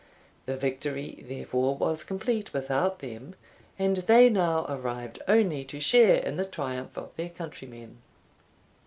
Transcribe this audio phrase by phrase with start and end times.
[0.47, 3.35] The victory, therefore, was complete without them,
[3.77, 7.97] and they now arrived only to share in the triumph of their countrymen.